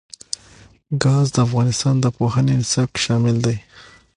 ګاز 1.03 1.27
د 1.35 1.37
افغانستان 1.47 1.95
د 1.99 2.05
پوهنې 2.17 2.53
نصاب 2.61 2.87
کې 2.93 2.99
شامل 3.05 3.35
دي. 3.45 3.57